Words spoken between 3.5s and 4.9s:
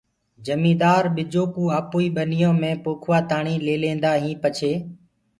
ليليندآ هين پڇي